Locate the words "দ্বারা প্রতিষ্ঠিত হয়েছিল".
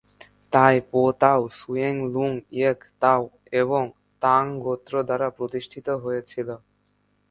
5.07-6.49